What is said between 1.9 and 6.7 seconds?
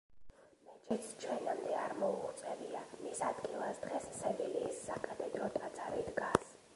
მოუღწევია, მის ადგილას დღეს სევილიის საკათედრო ტაძარი დგას.